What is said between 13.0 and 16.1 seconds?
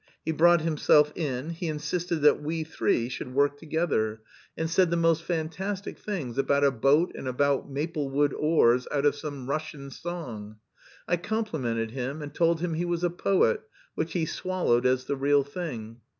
a poet, which he swallowed as the real thing.